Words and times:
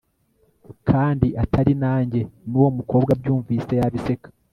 kandi 0.89 1.27
atari 1.43 1.73
nange, 1.81 2.21
n'uwo 2.49 2.69
mukobwa 2.77 3.09
abyumvise 3.15 3.71
yabiseka 3.79 4.27